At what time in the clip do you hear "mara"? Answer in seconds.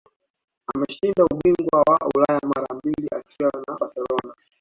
2.55-2.75